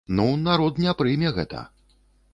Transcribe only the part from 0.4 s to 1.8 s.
народ не прымае гэта.